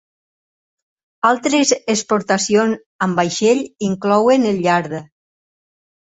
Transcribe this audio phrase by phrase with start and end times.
[1.31, 4.97] Altres exportacions amb vaixell inclouen el llard.